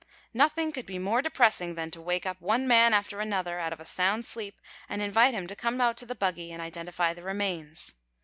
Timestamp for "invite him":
4.99-5.45